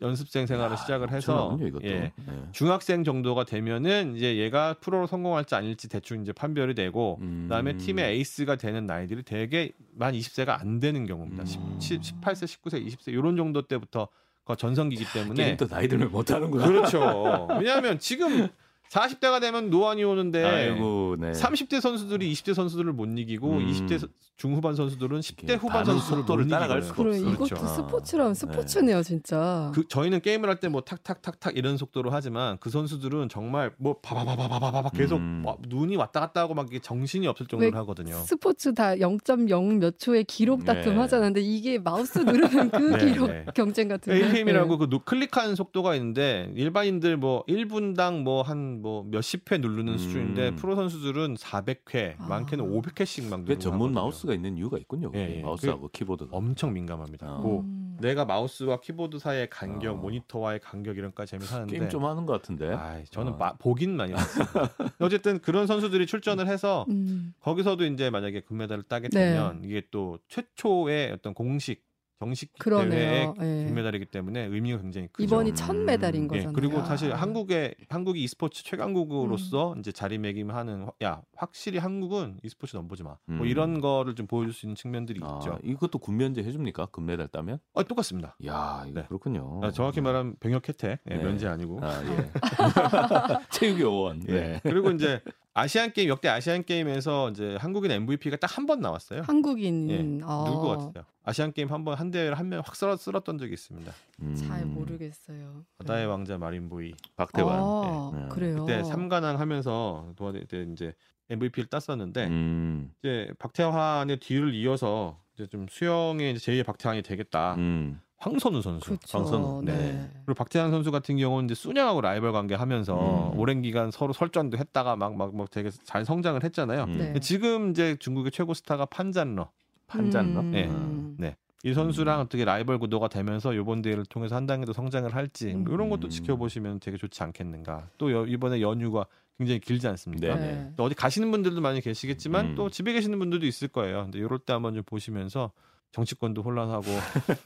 [0.01, 1.57] 연습생 생활을 시작을 해서.
[1.83, 1.87] 예.
[1.87, 2.13] 예.
[2.51, 7.43] 중학생 정도가 되면은 이제 얘가 프로로 성공할지 아닐지 대충 이제 판별이 되고 음.
[7.43, 11.43] 그다음에 팀의 에이스가 되는 나이들이 대개 만 20세가 안 되는 경우입니다.
[11.43, 11.77] 음.
[11.79, 14.07] 17, 18세, 19세, 20세 이런 정도 때부터
[14.45, 16.65] 그 전성기이기 때문에 또 나이 들면 못 하는구나.
[16.65, 17.47] 그렇죠.
[17.59, 18.47] 왜냐하면 지금
[18.89, 21.31] 40대가 되면 노안이 오는데 아이고, 네.
[21.31, 23.67] 30대 선수들이 20대 선수들을 못 이기고 음.
[23.71, 26.81] 20대 중후반 선수들은 10대 이게 후반 선수를 속도를 못 따라갈.
[26.81, 27.21] 수가 그래 없어.
[27.29, 27.67] 이것도 그렇죠.
[27.67, 29.69] 스포츠라면 스포츠네요, 진짜.
[29.75, 34.89] 그 저희는 게임을 할 때 뭐 탁탁탁탁 이런 속도로 하지만 그 선수들은 정말 뭐 바바바바바바바
[34.91, 35.41] 계속 음.
[35.45, 38.15] 막 눈이 왔다 갔다 하고 막 이게 정신이 없을 정도로 왜 하거든요.
[38.21, 40.99] 스포츠 다 0.0 몇 초의 기록 다툼 네.
[41.01, 41.25] 하잖아.
[41.25, 43.45] 근데 이게 마우스 누르는 그 네, 기록 네.
[43.53, 44.13] 경쟁 같은.
[44.13, 49.97] APM이라고 그 노- 클릭하는 속도가 있는데 일반인들 뭐 1분당 뭐한 뭐 몇십 회 누르는 음.
[49.97, 52.27] 수준인데 프로 선수들은 400회, 아.
[52.27, 54.01] 많게는 500회씩 막그 누르고 전문 하거든요.
[54.01, 55.11] 마우스가 있는 이유가 있군요.
[55.15, 55.41] 예, 예.
[55.41, 56.35] 마우스하고 키보드가.
[56.35, 57.35] 엄청 민감합니다.
[57.35, 57.39] 어.
[57.41, 57.97] 뭐 음.
[58.01, 60.01] 내가 마우스와 키보드 사이의 간격, 어.
[60.01, 62.69] 모니터와의 간격 이런 거까지 재며 하는데 게임 좀 하는 것 같은데.
[62.73, 63.35] 아, 저는 어.
[63.37, 64.69] 마- 보긴 많이 봤습니다.
[64.99, 67.33] 어쨌든 그런 선수들이 출전을 해서 음.
[67.41, 69.33] 거기서도 이제 만약에 금메달을 따게 네.
[69.33, 71.83] 되면 이게 또 최초의 어떤 공식
[72.19, 73.33] 정식 대회의 그러네요.
[73.39, 73.65] 예.
[73.67, 75.23] 금메달이기 때문에 의미가 굉장히 크죠.
[75.23, 75.55] 이번이 음.
[75.55, 76.53] 첫 메달인 예, 거잖아요.
[76.53, 76.83] 그리고 야.
[76.83, 79.79] 사실 한국의 한국이 e스포츠 최강국으로서 음.
[79.79, 83.15] 이제 자리매김하는 화- 야 확실히 한국은 e스포츠 넘보지 마.
[83.25, 83.45] 뭐 음.
[83.45, 85.59] 이런 거를 좀 보여줄 수 있는 측면들이 아, 있죠.
[85.63, 86.87] 이것도 군면제 해줍니까?
[86.87, 87.59] 금메달 따면?
[87.71, 88.35] 어, 똑같습니다.
[88.45, 89.05] 야, 네.
[89.07, 89.61] 그렇군요.
[89.63, 91.23] 아, 정확히 말하면 병역 혜택, 예, 네.
[91.23, 91.79] 면제 아니고.
[91.81, 92.29] 아, 예.
[93.51, 94.21] 체육 요원.
[94.27, 94.33] 예.
[94.33, 94.59] 네.
[94.63, 95.21] 그리고 이제
[95.53, 99.21] 아시안 게임 역대 아시안 게임에서 이제 한국인 MVP가 딱 한 번 나왔어요.
[99.23, 100.19] 한국인 예.
[100.23, 101.03] 아, 누구 같아요?
[101.23, 103.91] 아시안 게임 한 번 한 대회를 한 명이 확 쓸었던 적이 있습니다.
[104.21, 105.65] 음, 잘 모르겠어요.
[105.79, 107.49] 바다의 왕자 마린보이 박태환.
[107.59, 108.19] 아, 예.
[108.21, 108.27] 네.
[108.29, 108.65] 그래요.
[108.65, 110.93] 그때 삼관왕 하면서 도하 때 이제
[111.29, 117.55] MVP를 땄었는데 음, 이제 박태환의 뒤를 이어서 이제 좀 수영의 이제 제2의 박태환이 되겠다.
[117.55, 118.01] 음.
[118.19, 118.85] 황선우 선수.
[118.87, 119.17] 그렇죠.
[119.17, 119.61] 황선우.
[119.63, 119.73] 네.
[119.75, 120.09] 네.
[120.25, 123.39] 그리고 박태환 선수 같은 경우는 이제 쑨양하고 라이벌 관계 하면서 음.
[123.39, 126.83] 오랜 기간 서로 설전도 했다가 막 막막 되게 잘 성장을 했잖아요.
[126.83, 126.91] 음.
[126.91, 126.97] 네.
[127.05, 129.49] 근데 지금 이제 중국의 최고 스타가 판잔러.
[129.87, 130.41] 판잔러?
[130.41, 130.51] 음.
[130.51, 130.67] 네.
[130.67, 131.15] 음.
[131.17, 131.35] 네.
[131.63, 132.25] 이 선수랑 음.
[132.25, 136.07] 어떻게 라이벌 구도가 되면서 이번 대회를 통해서 한 단계 더 성장을 할지 뭐 이런 것도
[136.07, 136.09] 음.
[136.09, 137.87] 지켜보시면 되게 좋지 않겠는가.
[137.97, 139.05] 또 여- 이번에 연휴가
[139.37, 140.35] 굉장히 길지 않습니까?
[140.35, 140.41] 네.
[140.41, 140.71] 네.
[140.75, 142.55] 또 어디 가시는 분들도 많이 계시겠지만 음.
[142.55, 144.03] 또 집에 계시는 분들도 있을 거예요.
[144.03, 145.51] 근데 이럴 때 한번 좀 보시면서
[145.91, 146.85] 정치권도 혼란하고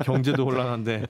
[0.04, 1.08] 경제도 혼란한데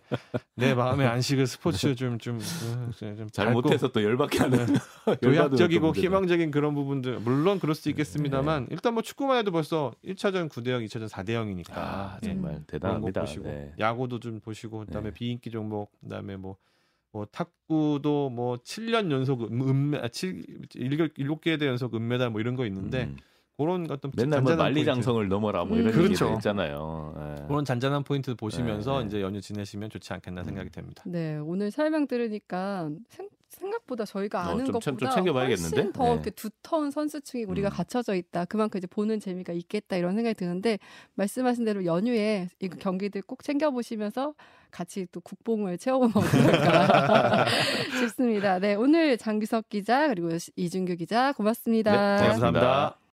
[0.55, 4.57] 내 마음의 안식을 스포츠 좀좀 좀, 좀 잘못해서 또 열받게 하는
[5.23, 5.95] 열받은 도약적이고.
[5.95, 10.81] 희망적인 그런 부분들 물론 그럴 수 있겠습니다만 일단 뭐 축구만 해도 벌써 1차전 9대 0,
[10.81, 11.73] 2차전 4대 0이니까 예.
[11.75, 13.21] 아, 정말 그런 거 대단합니다.
[13.21, 13.73] 보시고 네.
[13.79, 15.13] 야구도 좀 보시고 그다음에 네.
[15.13, 21.95] 비인기 종목 그다음에 뭐뭐 탁구도 뭐 7년 연속 음, 음, 아, 7, 7개 대 연속
[21.95, 23.17] 은메달 뭐 이런 거 있는데 음.
[23.57, 24.55] 그런 어떤 맨날 뭐.
[24.55, 25.81] 만리장성을 넘어라 뭐 음.
[25.83, 26.25] 이런 그렇죠.
[26.25, 27.13] 얘기도 있잖아요.
[27.39, 27.47] 예.
[27.47, 29.05] 그런 잔잔한 포인트 보시면서 네, 네.
[29.07, 31.03] 이제 연휴 지내시면 좋지 않겠나 생각이 됩니다.
[31.05, 35.75] 네, 오늘 설명 들으니까 생, 생각보다 저희가 어, 아는 좀 참- 좀 것보다 챙겨봐야겠는데?
[35.75, 36.13] 훨씬 더 네.
[36.13, 37.71] 이렇게 두터운 선수층이 우리가 음.
[37.71, 38.45] 갖춰져 있다.
[38.45, 40.79] 그만큼 이제 보는 재미가 있겠다 이런 생각이 드는데
[41.13, 44.33] 말씀하신 대로 연휴에 이 경기들 꼭 챙겨보시면서
[44.71, 47.45] 같이 또 국뽕을 채워보면 어떨까
[48.01, 48.57] 싶습니다.
[48.57, 52.15] 네, 오늘 장규석 기자 그리고 이준규 기자 고맙습니다.
[52.17, 52.97] 네, 감사합니다.